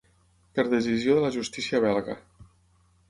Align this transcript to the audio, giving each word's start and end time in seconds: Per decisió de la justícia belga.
Per 0.59 0.63
decisió 0.71 1.17
de 1.19 1.25
la 1.25 1.31
justícia 1.37 1.83
belga. 1.87 2.17